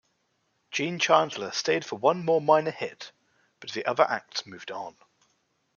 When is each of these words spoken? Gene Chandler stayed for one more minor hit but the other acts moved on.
Gene 0.71 0.97
Chandler 0.97 1.51
stayed 1.51 1.85
for 1.85 1.95
one 1.95 2.25
more 2.25 2.41
minor 2.41 2.71
hit 2.71 3.11
but 3.59 3.69
the 3.73 3.85
other 3.85 4.01
acts 4.09 4.47
moved 4.47 4.71
on. 4.71 4.95